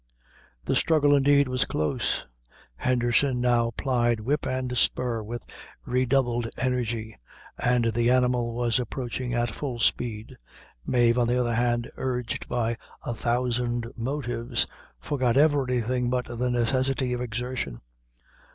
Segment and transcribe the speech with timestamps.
[0.65, 2.25] The struggle indeed was close;
[2.75, 5.45] Henderson now plied whip and spur with
[5.85, 7.15] redoubled energy,
[7.59, 10.35] and the animal was approaching at full speed.
[10.87, 14.65] Mave, on the other hand, urged by a thousand motives,
[14.99, 17.79] forgot everything but the necessity of exertion.